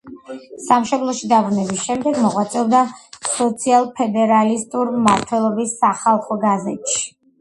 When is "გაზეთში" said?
6.49-7.07